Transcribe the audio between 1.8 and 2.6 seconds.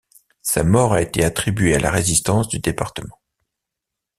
résistance du